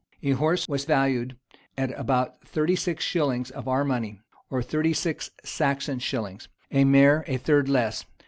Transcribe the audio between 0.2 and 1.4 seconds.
A horse was valued